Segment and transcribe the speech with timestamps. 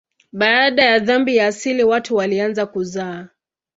[0.33, 3.27] Baada ya dhambi ya asili watu walianza kuzaa.